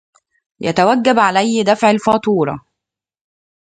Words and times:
يتوجب 0.59 1.19
عليَّ 1.19 1.63
دفع 1.63 1.91
الفاتورة. 1.91 2.65